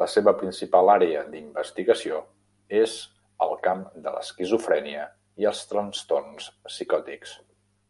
[0.00, 2.20] La seva principal àrea d'investigació
[2.82, 2.94] és
[3.48, 5.10] el camp de l'esquizofrènia
[5.46, 7.36] i els trastorns psicòtics.